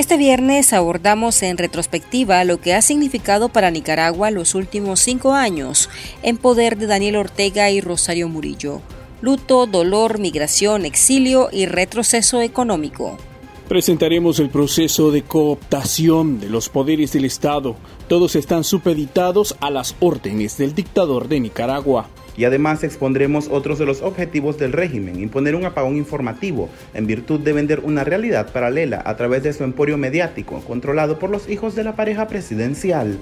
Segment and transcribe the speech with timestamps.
[0.00, 5.90] Este viernes abordamos en retrospectiva lo que ha significado para Nicaragua los últimos cinco años
[6.22, 8.80] en poder de Daniel Ortega y Rosario Murillo.
[9.20, 13.18] Luto, dolor, migración, exilio y retroceso económico.
[13.68, 17.76] Presentaremos el proceso de cooptación de los poderes del Estado.
[18.08, 22.08] Todos están supeditados a las órdenes del dictador de Nicaragua
[22.40, 27.40] y además expondremos otros de los objetivos del régimen, imponer un apagón informativo en virtud
[27.40, 31.74] de vender una realidad paralela a través de su emporio mediático, controlado por los hijos
[31.74, 33.18] de la pareja presidencial.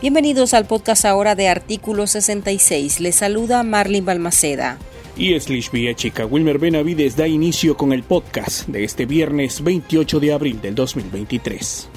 [0.00, 3.00] Bienvenidos al podcast ahora de Artículo 66.
[3.00, 4.78] Les saluda Marlin Balmaceda.
[5.14, 10.32] Y Slish Chica Wilmer Benavides da inicio con el podcast de este viernes 28 de
[10.32, 11.91] abril del 2023.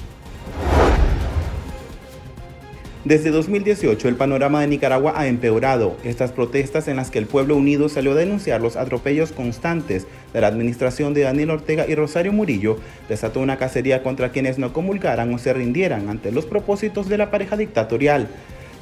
[3.06, 5.96] Desde 2018 el panorama de Nicaragua ha empeorado.
[6.02, 10.40] Estas protestas en las que el pueblo unido salió a denunciar los atropellos constantes de
[10.40, 15.32] la administración de Daniel Ortega y Rosario Murillo desató una cacería contra quienes no comulgaran
[15.32, 18.26] o se rindieran ante los propósitos de la pareja dictatorial.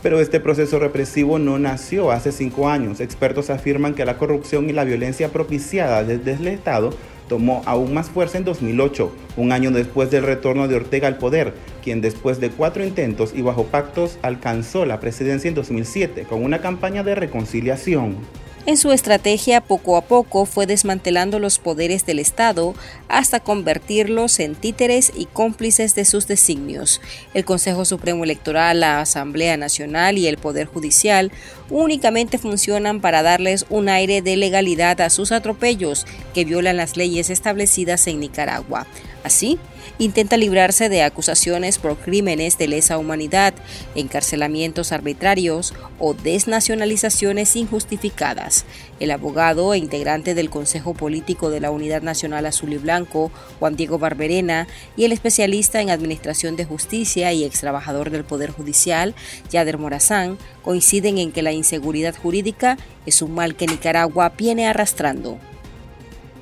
[0.02, 3.00] Pero este proceso represivo no nació hace cinco años.
[3.00, 6.94] Expertos afirman que la corrupción y la violencia propiciada desde el Estado
[7.28, 11.54] tomó aún más fuerza en 2008, un año después del retorno de Ortega al poder,
[11.82, 16.60] quien después de cuatro intentos y bajo pactos alcanzó la presidencia en 2007 con una
[16.60, 18.16] campaña de reconciliación.
[18.66, 22.74] En su estrategia, poco a poco fue desmantelando los poderes del Estado
[23.08, 27.02] hasta convertirlos en títeres y cómplices de sus designios.
[27.34, 31.30] El Consejo Supremo Electoral, la Asamblea Nacional y el Poder Judicial
[31.68, 37.28] únicamente funcionan para darles un aire de legalidad a sus atropellos que violan las leyes
[37.28, 38.86] establecidas en Nicaragua.
[39.24, 39.58] Así,
[39.98, 43.54] intenta librarse de acusaciones por crímenes de lesa humanidad,
[43.94, 48.66] encarcelamientos arbitrarios o desnacionalizaciones injustificadas.
[49.00, 53.76] El abogado e integrante del Consejo Político de la Unidad Nacional Azul y Blanco, Juan
[53.76, 59.14] Diego Barberena, y el especialista en Administración de Justicia y ex trabajador del Poder Judicial,
[59.50, 65.38] Yader Morazán, coinciden en que la inseguridad jurídica es un mal que Nicaragua viene arrastrando.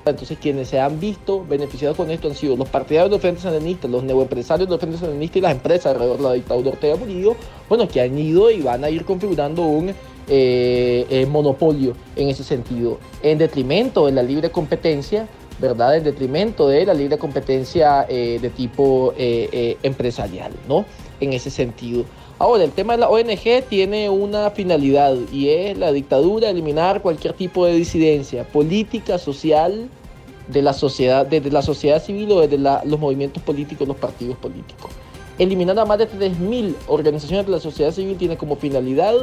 [0.04, 3.86] Entonces quienes se han visto beneficiados con esto han sido los partidarios del Frente Sandinista,
[3.86, 7.36] los neoempresarios del Frente Sandinista y las empresas alrededor de la dictadura Ortega Murillo,
[7.68, 9.90] bueno, que han ido y van a ir configurando un
[10.28, 15.28] eh, eh, monopolio en ese sentido, en detrimento de la libre competencia,
[15.60, 15.96] ¿verdad?
[15.96, 20.84] En detrimento de la libre competencia eh, de tipo empresarial, ¿no?
[21.20, 22.04] En ese sentido.
[22.42, 27.34] Ahora, el tema de la ONG tiene una finalidad y es la dictadura, eliminar cualquier
[27.34, 29.88] tipo de disidencia política, social,
[30.48, 34.90] de la sociedad, desde la sociedad civil o desde los movimientos políticos, los partidos políticos.
[35.38, 39.14] Eliminar a más de 3.000 organizaciones de la sociedad civil tiene como finalidad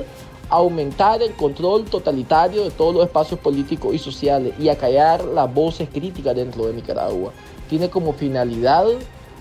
[0.48, 5.90] aumentar el control totalitario de todos los espacios políticos y sociales y acallar las voces
[5.90, 7.34] críticas dentro de Nicaragua.
[7.70, 8.86] Tiene como finalidad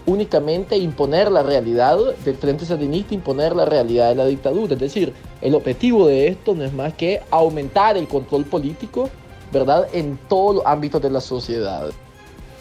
[0.09, 4.73] únicamente imponer la realidad del Frente Sandinista, imponer la realidad de la dictadura.
[4.73, 9.11] Es decir, el objetivo de esto no es más que aumentar el control político,
[9.53, 11.91] ¿verdad?, en todos los ámbitos de la sociedad.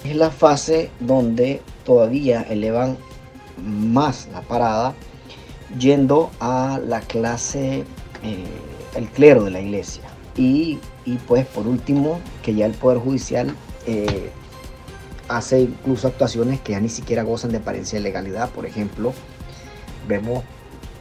[0.03, 2.97] Es la fase donde todavía elevan
[3.65, 4.93] más la parada,
[5.79, 7.85] yendo a la clase,
[8.23, 8.45] eh,
[8.95, 10.03] el clero de la iglesia.
[10.35, 10.79] Y,
[11.27, 13.55] pues por último, que ya el Poder Judicial
[13.85, 14.29] eh,
[15.27, 18.49] hace incluso actuaciones que ya ni siquiera gozan de apariencia de legalidad.
[18.49, 19.13] Por ejemplo,
[20.07, 20.43] vemos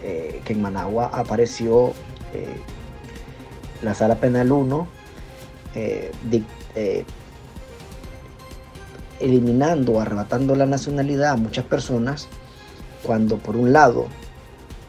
[0.03, 1.93] eh, que en Managua apareció
[2.35, 2.61] eh,
[3.83, 4.89] la sala penal 1
[5.75, 6.13] eh,
[9.21, 12.29] eliminando, arrebatando la nacionalidad a muchas personas,
[13.03, 14.07] cuando por un lado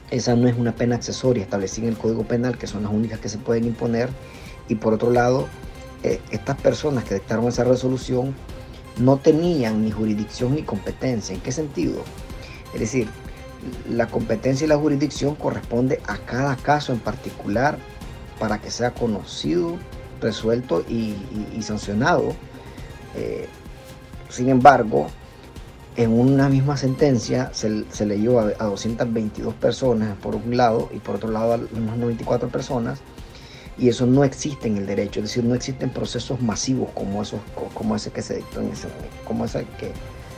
[0.09, 3.20] esa no es una pena accesoria establecida en el Código Penal, que son las únicas
[3.20, 4.09] que se pueden imponer,
[4.70, 5.47] y por otro lado,
[6.31, 8.34] estas personas que dictaron esa resolución
[9.00, 11.35] no tenían ni jurisdicción ni competencia.
[11.35, 12.03] ¿En qué sentido?
[12.74, 13.08] Es decir,
[13.90, 17.78] la competencia y la jurisdicción corresponde a cada caso en particular
[18.40, 19.78] para que sea conocido,
[20.22, 21.16] resuelto y,
[21.61, 22.34] sancionado.
[23.16, 23.47] Eh,
[24.29, 25.08] sin embargo,
[25.96, 31.16] en una misma sentencia se, leyó a, a, 222 personas por un lado y por
[31.16, 32.99] otro lado a unas 94 personas
[33.79, 37.40] y eso no existe en el derecho, es decir, no existen procesos masivos como, esos,
[37.74, 38.88] como ese que se dictó en ese,
[39.26, 39.91] como ese que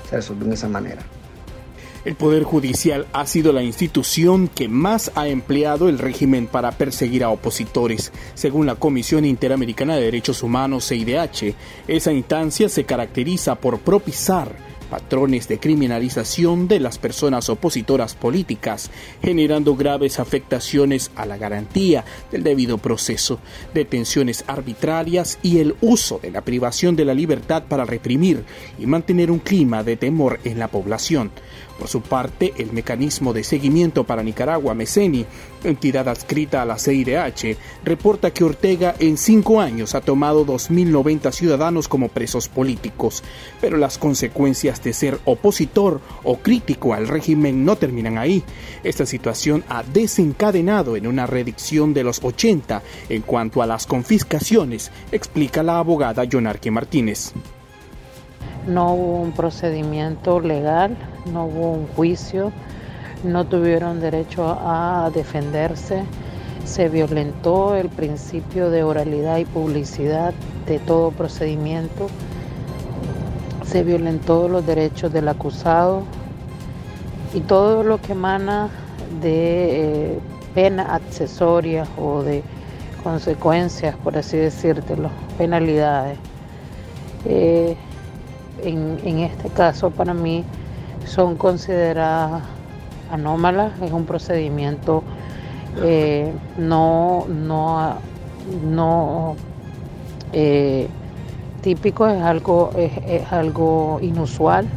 [0.10, 1.02] se resolvió en esa manera.
[2.06, 7.26] El Poder Judicial ha sido la institución que más ha empleado el régimen para perseguir
[7.26, 8.14] a opositores.
[8.36, 11.56] Según la Comisión Interamericana de Derechos Humanos, CIDH,
[11.90, 18.92] esa instancia se caracteriza por propiciar patrones de criminalización de las personas opositoras políticas,
[19.22, 23.40] generando graves afectaciones a la garantía del debido proceso,
[23.74, 28.44] detenciones arbitrarias y el uso de la privación de la libertad para reprimir
[28.78, 31.32] y mantener un clima de temor en la población.
[31.80, 35.26] Por su parte, el mecanismo de seguimiento para Nicaragua, MECENI,
[35.64, 41.88] entidad adscrita a la CIDH, reporta que Ortega en cinco años ha tomado 2.090 ciudadanos
[41.88, 43.24] como presos políticos,
[43.62, 48.44] pero las consecuencias de ser opositor o crítico al régimen no terminan ahí.
[48.84, 54.92] Esta situación ha desencadenado en una redicción de los 80 en cuanto a las confiscaciones,
[55.14, 57.32] explica la abogada Yonarque Martínez
[58.68, 60.96] no hubo un procedimiento legal,
[61.32, 62.52] no hubo un juicio,
[63.24, 66.04] no tuvieron derecho a defenderse,
[66.66, 70.34] se violentó el principio de oralidad y publicidad
[70.68, 72.08] de todo procedimiento,
[73.66, 76.04] se violentó los derechos del acusado
[77.34, 78.70] y todo lo que emana
[79.22, 80.20] de eh,
[80.54, 82.44] pena accesoria o de
[83.04, 86.18] consecuencias, por así decírtelo, penalidades.
[87.26, 87.76] Eh,
[88.64, 90.44] en, este caso para mí
[91.06, 92.44] son consideradas
[93.12, 95.04] anómalas, es un procedimiento
[95.84, 97.96] eh, no, no,
[98.64, 99.36] no
[100.34, 100.88] eh,
[101.62, 104.68] típico, es algo, es, algo inusual.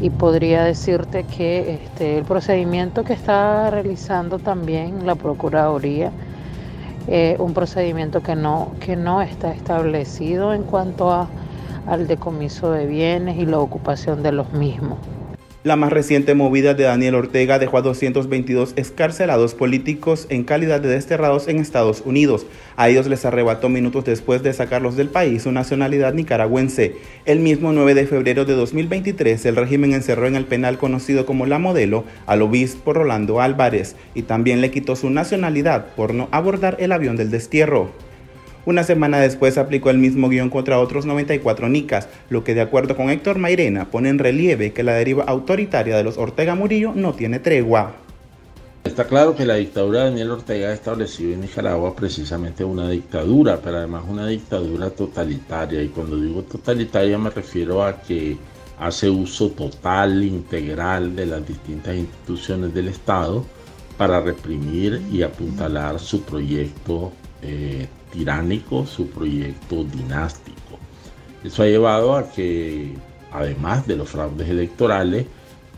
[0.00, 6.12] Y podría decirte que este, el procedimiento que está realizando también la Procuraduría
[7.08, 11.28] es un procedimiento que no, que no está establecido en cuanto a
[11.86, 14.98] al decomiso de bienes y la ocupación de los mismos.
[15.64, 20.88] La más reciente movida de Daniel Ortega dejó a 222 escarcelados políticos en calidad de
[20.88, 22.46] desterrados en Estados Unidos.
[22.76, 26.94] A ellos les arrebató minutos después de sacarlos del país su nacionalidad nicaragüense.
[27.24, 31.44] El mismo 9 de febrero de 2023, el régimen encerró en el penal conocido como
[31.44, 36.76] La Modelo al obispo Rolando Álvarez y también le quitó su nacionalidad por no abordar
[36.78, 37.90] el avión del destierro.
[38.68, 42.96] Una semana después aplicó el mismo guion contra otros 94 nicas, lo que de acuerdo
[42.96, 47.14] con Héctor Mairena pone en relieve que la deriva autoritaria de los Ortega Murillo no
[47.14, 47.94] tiene tregua.
[48.84, 53.58] Está claro que la dictadura de Daniel Ortega ha establecido en Nicaragua precisamente una dictadura,
[53.58, 55.82] pero además una dictadura totalitaria.
[55.82, 58.36] Y cuando digo totalitaria me refiero a que
[58.78, 63.46] hace uso total, integral de las distintas instituciones del Estado
[63.96, 70.78] para reprimir y apuntalar su proyecto eh, tiránico, su proyecto dinástico.
[71.44, 72.94] Eso ha llevado a que,
[73.32, 75.26] además de los fraudes electorales,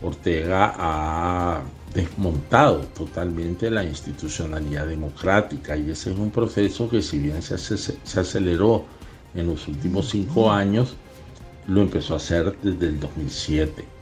[0.01, 1.61] Ortega ha
[1.93, 8.19] desmontado totalmente la institucionalidad democrática y ese es un proceso que si bien se, se
[8.19, 8.85] aceleró
[9.35, 10.95] en los últimos cinco años,
[11.67, 14.00] lo empezó a hacer desde el 2007.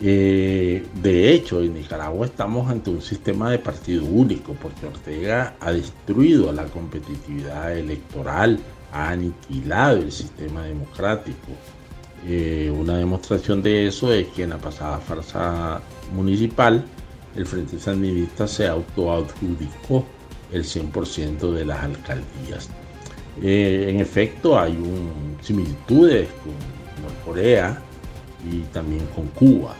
[0.00, 5.72] Eh, de hecho, en Nicaragua estamos ante un sistema de partido único, porque Ortega ha
[5.72, 8.60] destruido la competitividad electoral,
[8.92, 11.48] ha aniquilado el sistema democrático.
[12.26, 15.80] Eh, una demostración de eso es que en la pasada farsa
[16.14, 16.84] municipal,
[17.34, 20.04] el Frente Sandinista se autoadjudicó
[20.52, 22.68] el 100% de las alcaldías.
[23.42, 24.76] Eh, en efecto, hay
[25.42, 27.80] similitudes con Corea
[28.50, 29.74] y también con Cuba.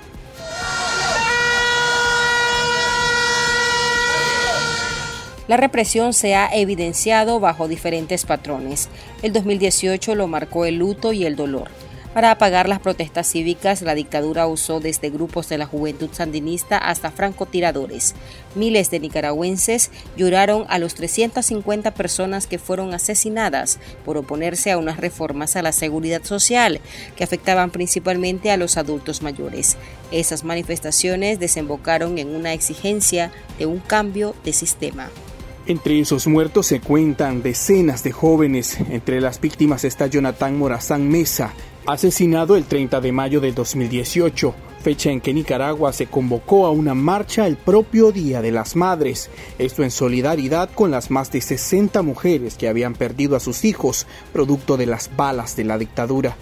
[5.48, 8.90] La represión se ha evidenciado bajo diferentes patrones.
[9.22, 11.70] El 2018 lo marcó el luto y el dolor.
[12.12, 17.10] Para apagar las protestas cívicas, la dictadura usó desde grupos de la juventud sandinista hasta
[17.10, 18.14] francotiradores.
[18.54, 24.98] Miles de nicaragüenses lloraron a los 350 personas que fueron asesinadas por oponerse a unas
[24.98, 26.80] reformas a la seguridad social
[27.16, 29.76] que afectaban principalmente a los adultos mayores.
[30.10, 35.08] Esas manifestaciones desembocaron en una exigencia de un cambio de sistema.
[35.68, 38.78] Entre esos muertos se cuentan decenas de jóvenes.
[38.88, 41.52] Entre las víctimas está Jonathan Morazán Mesa,
[41.84, 46.94] asesinado el 30 de mayo de 2018, fecha en que Nicaragua se convocó a una
[46.94, 52.00] marcha el propio Día de las Madres, esto en solidaridad con las más de 60
[52.00, 56.34] mujeres que habían perdido a sus hijos producto de las balas de la dictadura.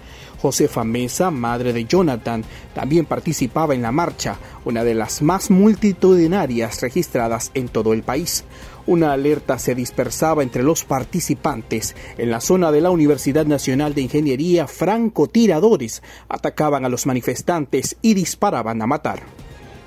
[0.46, 6.80] Josefa Mesa, madre de Jonathan, también participaba en la marcha, una de las más multitudinarias
[6.82, 8.44] registradas en todo el país.
[8.86, 11.96] Una alerta se dispersaba entre los participantes.
[12.16, 18.14] En la zona de la Universidad Nacional de Ingeniería, francotiradores atacaban a los manifestantes y
[18.14, 19.22] disparaban a matar.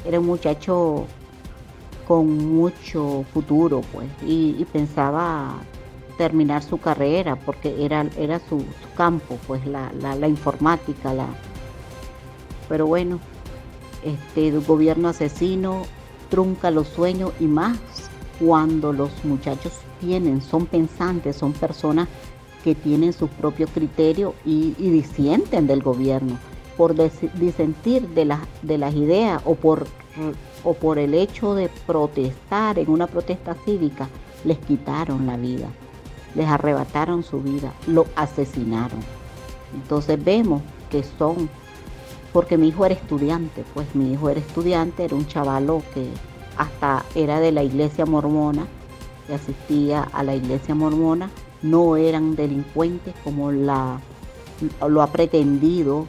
[0.05, 1.07] Era un muchacho
[2.05, 5.55] con mucho futuro, pues, y, pensaba
[6.19, 8.61] terminar su carrera porque era, era su,
[8.97, 11.27] campo, pues la, la, informática, la,
[12.67, 13.21] Pero bueno,
[14.03, 15.83] este gobierno asesino
[16.29, 17.77] trunca los sueños y más
[18.37, 19.71] cuando los muchachos
[20.01, 22.09] tienen, son pensantes, son personas
[22.65, 26.37] que tienen su propio criterio y, disienten del gobierno
[26.75, 26.95] por
[27.35, 29.87] disentir de, de las ideas o por,
[30.65, 34.09] o por el hecho de protestar en una protesta cívica,
[34.43, 35.69] les quitaron la vida,
[36.35, 38.99] les arrebataron su vida, lo asesinaron.
[39.73, 41.49] Entonces vemos que son,
[42.33, 46.07] porque mi hijo era estudiante, pues mi hijo era estudiante, era un chavalo que
[46.57, 48.67] hasta era de la iglesia mormona,
[49.27, 51.29] que asistía a la iglesia mormona,
[51.61, 56.07] no eran delincuentes como lo ha pretendido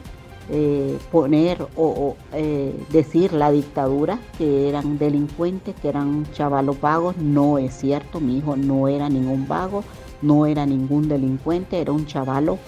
[0.49, 7.15] eh, poner o, eh, decir la dictadura que eran delincuentes, que eran chavalos vagos.
[7.17, 9.83] No es cierto, mi hijo no era ningún vago,
[10.21, 12.59] no era ningún delincuente, era un chavalo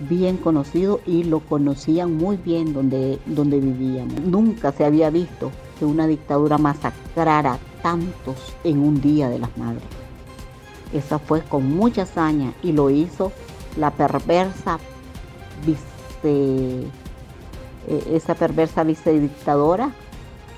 [0.00, 3.58] bien conocido y lo conocían muy bien donde, donde.
[3.60, 9.82] Nunca se había visto que una dictadura masacrara tantos en un día de las madres.
[10.92, 13.32] Esa fue con mucha hazaña y lo hizo
[13.76, 14.78] la perversa
[15.66, 16.86] vice,
[17.86, 19.90] eh, esa perversa vicedictadora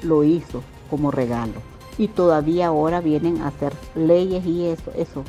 [0.02, 1.61] lo hizo como regalo.
[1.99, 5.25] Y todavía ahora vienen a hacer leyes y eso, eso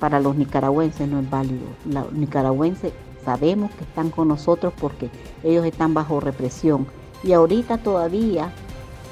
[0.00, 1.66] para los nicaragüenses no es válido.
[1.84, 2.92] Los nicaragüenses
[3.24, 5.10] sabemos que están con nosotros porque
[5.44, 6.86] ellos están bajo represión.
[7.22, 8.50] Y ahorita todavía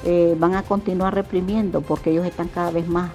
[0.03, 3.11] eh, van a continuar reprimiendo porque ellos están cada vez más.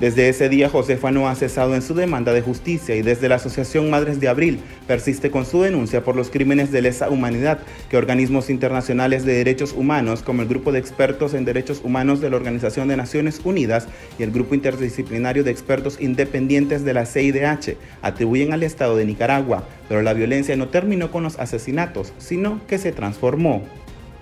[0.00, 3.34] Desde ese día, Josefa no ha cesado en su demanda de justicia y desde la
[3.34, 7.58] Asociación Madres de Abril persiste con su denuncia por los crímenes de lesa humanidad
[7.90, 12.30] que organismos internacionales de derechos humanos, como el Grupo de Expertos en Derechos Humanos de
[12.30, 13.88] la Organización de Naciones Unidas
[14.18, 19.68] y el Grupo Interdisciplinario de Expertos Independientes de la CIDH, atribuyen al Estado de Nicaragua,
[19.86, 23.64] pero la violencia no terminó con los asesinatos, sino que se transformó.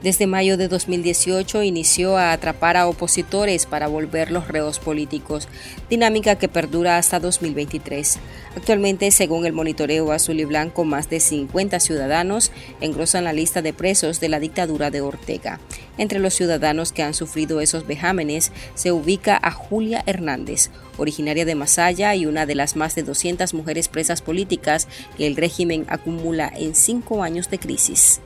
[0.02, 5.48] Desde mayo de 2018 inició a atrapar a opositores para volverlos reos políticos,
[5.90, 8.20] dinámica que perdura hasta 2023.
[8.56, 13.72] Actualmente, según el monitoreo azul y blanco, más de 50 ciudadanos engrosan la lista de
[13.72, 15.58] presos de la dictadura de Ortega.
[15.96, 21.56] Entre los ciudadanos que han sufrido esos vejámenes se ubica a Julia Hernández, originaria de
[21.56, 24.86] Masaya y una de las más de 200 mujeres presas políticas
[25.16, 28.20] que el régimen acumula en cinco años de crisis.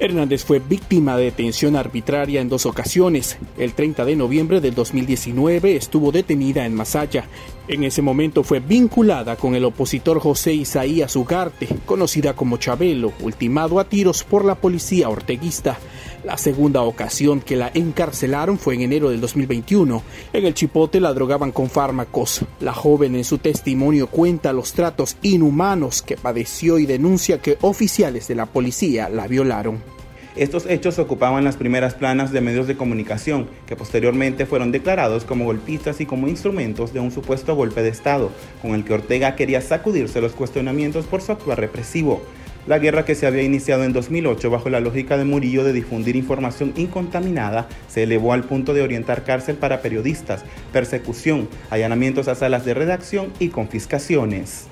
[0.00, 3.36] Hernández fue víctima de detención arbitraria en dos ocasiones.
[3.56, 7.24] El 30 de noviembre del 2019 estuvo detenida en Masaya.
[7.66, 13.80] En ese momento fue vinculada con el opositor José Isaías Ugarte, conocida como Chabelo, ultimado
[13.80, 15.78] a tiros por la policía orteguista.
[16.28, 20.02] La segunda ocasión que la encarcelaron fue en enero del 2021.
[20.34, 22.44] En el Chipote la drogaban con fármacos.
[22.60, 28.28] La joven en su testimonio cuenta los tratos inhumanos que padeció y denuncia que oficiales
[28.28, 29.82] de la policía la violaron.
[30.36, 35.46] Estos hechos ocupaban las primeras planas de medios de comunicación, que posteriormente fueron declarados como
[35.46, 38.30] golpistas y como instrumentos de un supuesto golpe de Estado,
[38.60, 42.20] con el que Ortega quería sacudirse los cuestionamientos por su actuar represivo.
[42.68, 46.16] La guerra que se había iniciado en 2008 bajo la lógica de Murillo de difundir
[46.16, 52.66] información incontaminada se elevó al punto de orientar cárcel para periodistas, persecución, allanamientos a salas
[52.66, 54.66] de redacción y confiscaciones.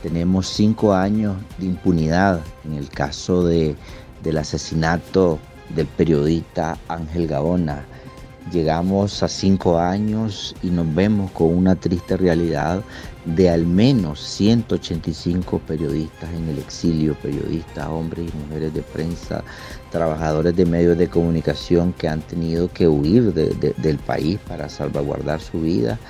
[0.00, 3.74] Tenemos cinco años de impunidad en el caso de
[4.22, 5.40] del asesinato
[5.74, 7.84] del periodista Ángel Gaona.
[8.52, 12.82] Llegamos a cinco años y nos vemos con una triste realidad
[13.24, 19.44] de al menos 185 periodistas en el exilio, periodistas, hombres y mujeres de prensa,
[19.92, 25.60] trabajadores de medios de comunicación que han tenido que huir del país para salvaguardar su
[25.60, 26.00] vida,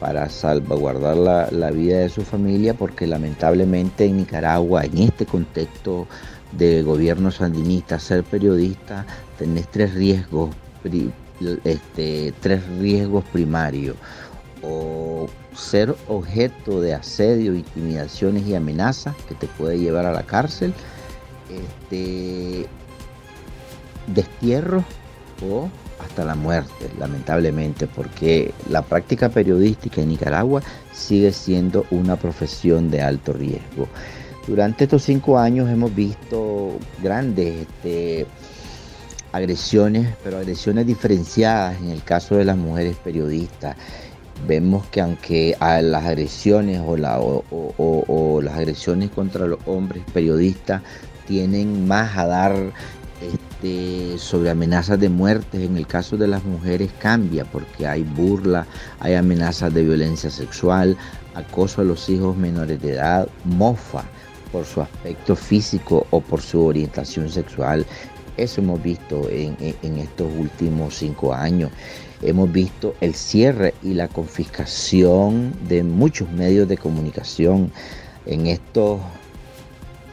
[0.00, 1.16] para salvaguardar
[1.52, 6.08] la, vida de su familia, porque lamentablemente en Nicaragua, en este contexto
[6.52, 9.06] de gobierno sandinista, ser periodista,
[9.38, 10.50] tenés tres riesgos,
[11.64, 13.96] este, tres riesgos primarios.
[14.62, 20.72] O ser objeto de asedio, intimidaciones y amenazas que te puede llevar a la cárcel,
[21.50, 22.66] este,
[24.06, 24.84] destierro
[25.48, 25.68] o
[26.00, 33.02] hasta la muerte, lamentablemente, porque la práctica periodística en Nicaragua sigue siendo una profesión de
[33.02, 33.88] alto riesgo.
[34.46, 38.26] Durante estos cinco años hemos visto grandes este,
[39.34, 43.76] agresiones, pero agresiones diferenciadas en el caso de las mujeres periodistas.
[44.46, 50.82] Vemos que aunque a las agresiones o, las agresiones contra los hombres periodistas
[51.26, 52.54] tienen más a dar
[53.20, 58.66] este, sobre amenazas de muerte, en el caso de las mujeres cambia porque hay burla,
[59.00, 60.96] hay amenazas de violencia sexual,
[61.34, 64.04] acoso a los hijos menores de edad, mofa
[64.52, 67.84] por su aspecto físico o por su orientación sexual.
[68.36, 69.56] Eso hemos visto en,
[69.98, 71.70] estos últimos cinco años.
[72.20, 77.70] Hemos visto el cierre y la confiscación de muchos medios de comunicación.
[78.26, 79.00] En estos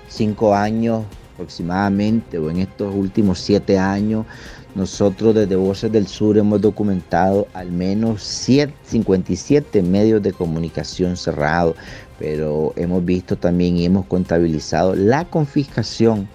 [0.08, 4.26] cinco años aproximadamente, o en estos últimos siete años,
[4.76, 11.76] nosotros desde Voces del Sur hemos documentado al menos 57 medios de comunicación cerrados,
[12.20, 16.30] pero hemos visto también y hemos contabilizado la confiscación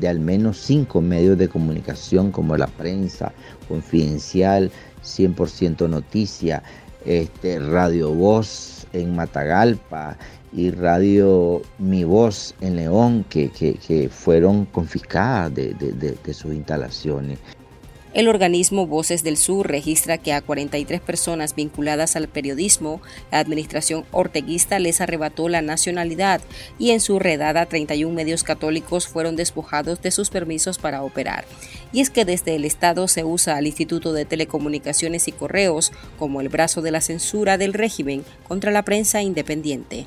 [0.00, 3.32] de al menos cinco medios de comunicación como la prensa,
[3.68, 4.70] Confidencial,
[5.02, 6.62] 100% Noticia,
[7.04, 10.16] este, Radio Voz en Matagalpa
[10.52, 17.38] y Radio Mi Voz en León, que, fueron confiscadas de sus instalaciones.
[18.14, 24.04] El organismo Voces del Sur registra que a 43 personas vinculadas al periodismo, la administración
[24.12, 26.40] orteguista les arrebató la nacionalidad
[26.78, 31.44] y en su redada 31 medios católicos fueron despojados de sus permisos para operar.
[31.92, 36.40] Y es que desde el Estado se usa al Instituto de Telecomunicaciones y Correos como
[36.40, 40.06] el brazo de la censura del régimen contra la prensa independiente.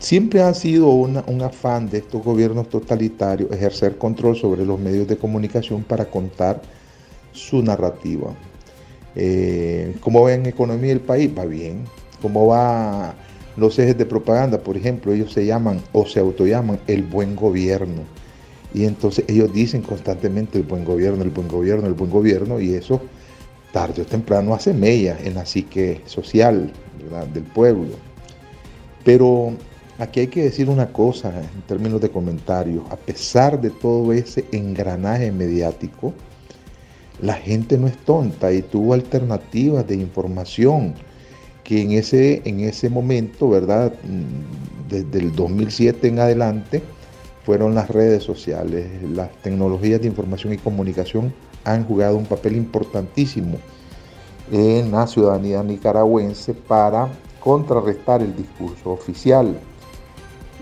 [0.00, 5.16] Siempre ha sido un afán de estos gobiernos totalitarios ejercer control sobre los medios de
[5.16, 6.60] comunicación para contar
[7.36, 8.34] su narrativa.
[9.14, 11.30] Eh, ¿Cómo va en economía el país?
[11.36, 11.84] Va bien.
[12.20, 13.14] ¿Cómo va
[13.56, 14.58] los ejes de propaganda?
[14.58, 18.02] Por ejemplo, ellos se llaman o se autollaman el buen gobierno.
[18.74, 22.74] Y entonces ellos dicen constantemente el buen gobierno, el buen gobierno, el buen gobierno, y
[22.74, 23.00] eso
[23.72, 26.72] tarde o temprano hace mella en la psique social
[27.32, 27.94] del pueblo.
[29.04, 29.52] Pero
[29.98, 32.82] aquí hay que decir una cosa en términos de comentarios.
[32.90, 36.12] A pesar de todo ese engranaje mediático,
[37.20, 40.94] la gente no es tonta y tuvo alternativas de información
[41.64, 43.92] que en ese, en ese momento, ¿verdad?
[44.04, 46.82] Mm, desde el 2007 en adelante,
[47.44, 48.86] fueron las redes sociales.
[49.02, 51.32] Las tecnologías de información y comunicación
[51.64, 53.58] han jugado un papel importantísimo
[54.52, 57.08] en la ciudadanía nicaragüense para
[57.40, 59.58] contrarrestar el discurso oficial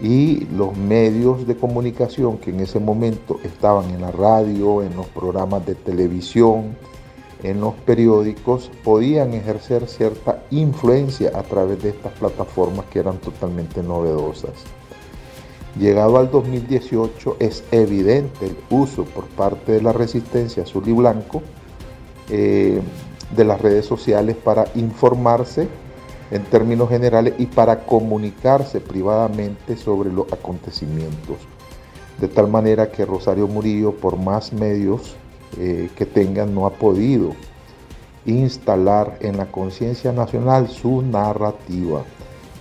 [0.03, 5.07] y los medios de comunicación que en ese momento estaban en la radio, en los
[5.07, 6.77] programas de televisión,
[7.43, 13.83] en los periódicos, podían ejercer cierta influencia a través de estas plataformas que eran totalmente
[13.83, 14.53] novedosas.
[15.79, 21.43] Llegado al 2018 es evidente el uso por parte de la resistencia azul y blanco
[22.31, 22.81] eh,
[23.35, 25.69] de las redes sociales para informarse
[26.31, 31.37] en términos generales y para comunicarse privadamente sobre los acontecimientos.
[32.19, 35.17] De tal manera que Rosario Murillo, por más medios
[35.59, 37.33] eh, que tengan, no ha podido
[38.25, 42.03] instalar en la conciencia nacional su narrativa.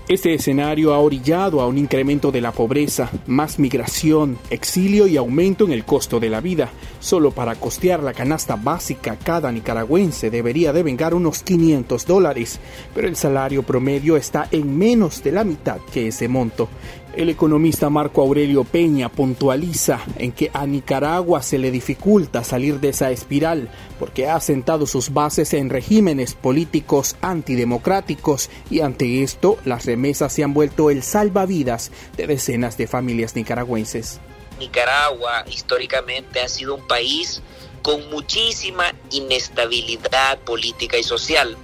[0.10, 5.64] Este escenario ha orillado a un incremento de la pobreza, más migración, exilio y aumento
[5.64, 6.70] en el costo de la vida.
[7.00, 12.60] Solo para costear la canasta básica, cada nicaragüense debería devengar unos 500 dólares,
[12.94, 16.68] pero el salario promedio está en menos de la mitad que ese monto.
[17.16, 22.90] El economista Marco Aurelio Peña puntualiza en que a Nicaragua se le dificulta salir de
[22.90, 29.86] esa espiral porque ha sentado sus bases en regímenes políticos antidemocráticos y ante esto las
[29.86, 34.20] remesas se han vuelto el salvavidas de decenas de familias nicaragüenses.
[34.58, 37.44] Nicaragua históricamente ha sido un país
[37.84, 41.58] con muchísima inestabilidad política y social.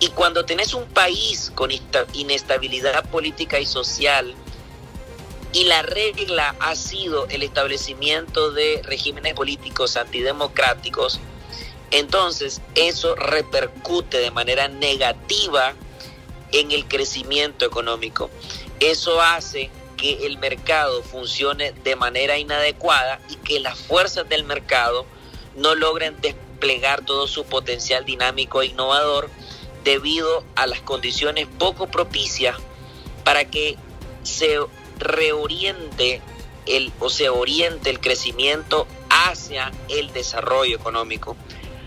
[0.00, 1.70] Y cuando tenés un país con
[2.12, 4.34] inestabilidad política y social,
[5.52, 11.20] y la regla ha sido el establecimiento de regímenes políticos antidemocráticos,
[11.90, 15.74] entonces eso repercute de manera negativa
[16.52, 18.30] en el crecimiento económico.
[18.78, 25.04] Eso hace que el mercado funcione de manera inadecuada y que las fuerzas del mercado
[25.56, 29.28] no logren desplegar todo su potencial dinámico e innovador
[29.84, 32.56] debido a las condiciones poco propicias
[33.24, 33.76] para que
[34.22, 34.58] se
[35.00, 36.20] reoriente
[36.66, 41.36] el, o se oriente el crecimiento hacia el desarrollo económico.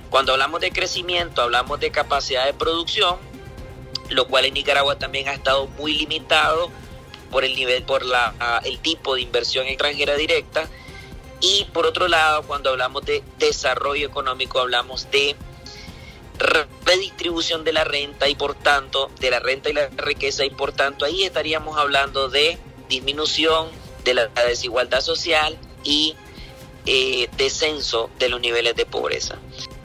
[0.09, 3.17] Cuando hablamos de crecimiento, hablamos de capacidad de producción,
[4.09, 6.69] lo cual en Nicaragua también ha estado muy limitado
[7.31, 10.69] por el nivel, por la, el tipo de inversión extranjera directa.
[11.39, 15.35] Y por otro lado, cuando hablamos de desarrollo económico, hablamos de
[16.85, 20.73] redistribución de la renta y por tanto de la renta y la riqueza y por
[20.73, 22.57] tanto ahí estaríamos hablando de
[22.89, 23.67] disminución
[24.03, 26.15] de la desigualdad social y
[26.85, 29.37] eh, descenso de los niveles de pobreza.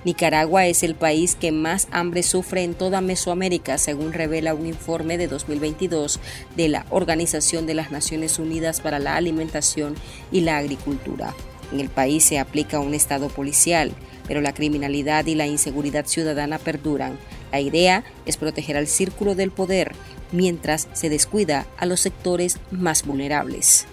[0.05, 5.19] Nicaragua es el país que más hambre sufre en toda Mesoamérica, según revela un informe
[5.19, 6.19] de 2022
[6.57, 9.97] de la Organización de las Naciones Unidas para la Alimentación
[10.33, 11.35] y la Agricultura.
[11.73, 13.93] En el país se aplica un Estado policial,
[14.27, 17.19] pero la criminalidad y la inseguridad ciudadana perduran.
[17.53, 19.93] La idea es proteger al círculo del poder
[20.33, 23.87] mientras se descuida a los sectores más vulnerables.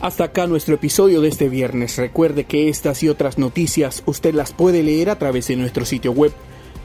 [0.00, 1.96] Hasta acá nuestro episodio de este viernes.
[1.96, 6.10] Recuerde que estas y otras noticias usted las puede leer a través de nuestro sitio
[6.10, 6.32] web